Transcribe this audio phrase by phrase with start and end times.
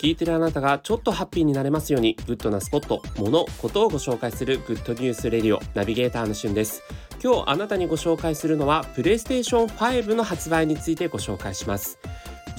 [0.00, 6.82] 聞いてるあなたがちょっとハッピーになれますようにグッドなスポット、もの、ことをご紹介するグッドニュースレディオナビゲーターのしゅんです。
[7.22, 11.98] 今日あなたにご紹介するのはプレイステーション5の発売についてご紹介します。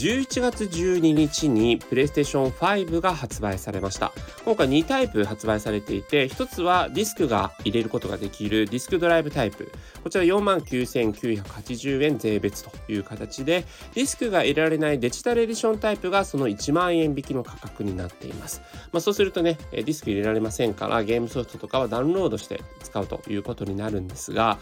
[0.01, 4.11] 11月12日にプレイステーション5が発売されました。
[4.43, 9.71] 今回2タイプ発売されていて1つはディスクが入れることができるディスクドライブタイプ。
[10.03, 13.63] こちら49,980円税別という形で
[13.93, 18.61] ディスクが入れられないデジタルエディションタイプがその1万円引きの価格になっています、
[18.91, 24.57] まあ、そうするとねディスク入れられませんからゲームソフトとかはダウンロードして使うということになるんですが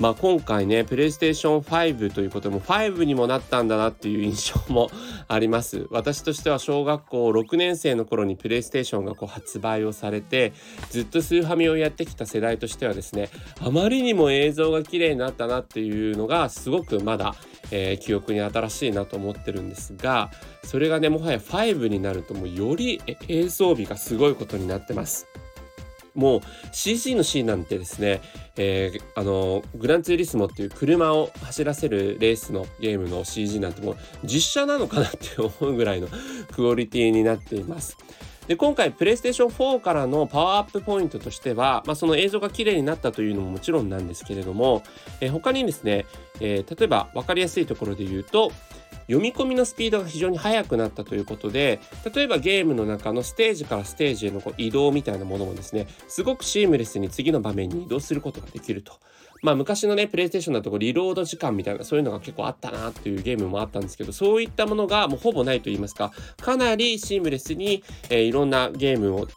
[0.00, 4.90] まあ、今回ね、プレイステーション5ということも5にもなったんだなっていう印象も
[5.28, 5.88] あります。
[5.90, 10.54] 私としては小学校6年生の頃にプレイステーションがこう発売をされて、
[10.88, 13.28] ずっとスーファミをやってきた世代としてはですね、
[13.60, 17.34] あまりにも映像が綺麗になったなっていうのがすごくまだ、
[17.70, 20.30] えー、記憶に新しいなと思ってるんですが、
[20.64, 25.26] それがね、もはや5になるともうより映像美がすごいことになってます。
[26.20, 26.40] もう
[26.70, 28.20] CG のシーンなんてですね、
[28.56, 36.08] えー、あのグランツーリスモっていう車を走らせるレースのゲームの CG なんてもう実写なのかなって思うぐらいの
[36.52, 37.96] クオリティになっています。
[38.50, 44.82] で今回プレイステーション4からのパワーアップポイントとしては、まあ、その映像が綺麗になったというのももちろんなんですけれども、
[45.20, 46.04] え、他にですね、
[46.40, 48.50] えー、例えば分かりやすいところで言うと
[49.10, 51.80] 読み込みのスピードが非常に速くなったということで
[52.14, 58.94] 例えばゲームの中のステージからステージへのこう移動みたいなものもですねすごくシームレスに次の場面に移動することができると。
[59.42, 69.28] まあ昔のね、プレイステーションだとリロード時間みたいなそういうのが結構あったなっていうゲームもあったんですけど、そういったものがもうほぼないと言いますか、かなりシームレスに、えー、いろんなゲームを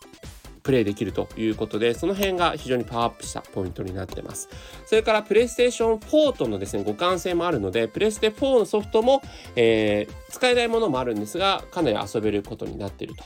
[0.63, 4.49] プレイできるということで、その辺が非常にパワーアップしたポイントになってます。
[4.85, 9.21] それからプレイステーション4とのですね、互換性もあるので、プレステ4のソフトも、
[9.55, 13.23] えー、使えないものもあるんですが、かなり遊べることになっていると。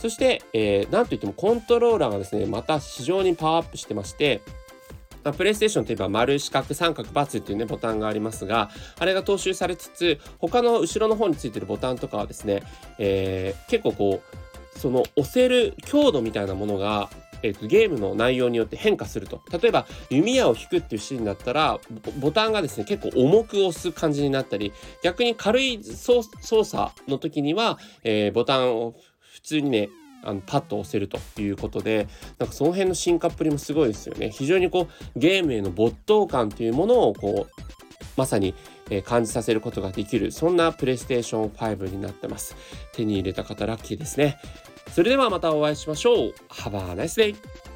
[0.00, 4.42] そして、えー、なんといってもコントローラーがですね、また非常にパワーアップしてまして、
[5.24, 12.62] ま、プレイステーションといえば丸、四角、三角、×っていうね、ボタンがありますが、あれが踏襲されつつ、他の後ろの方についてるボタンとかはですね、
[12.98, 14.43] えー、結構こう、
[14.76, 17.10] その押せる強度みたいなものが
[17.44, 19.42] えーと、ゲームの内容によって変化すると。
[19.52, 21.78] 例えば弓矢を引くっていうシーンだったら
[22.18, 29.90] ボタンがですね結構重く押す感じになったり逆に軽い操作の時には、えー、ボタンを普通にね
[30.22, 32.08] あのパッと押せるということで
[32.38, 34.30] なんかその辺の進化っぷりもすごいですよね。
[34.30, 37.62] 非常にこうゲームへの没頭感というものをこう
[38.16, 38.54] まさに
[38.90, 42.56] え感じさせることができるそんなプレイステーション5になってます。
[42.92, 44.38] 手に入れた方ラッキーですね。
[44.92, 46.34] それではまたお会いしましょう。
[46.50, 47.73] Have a nice day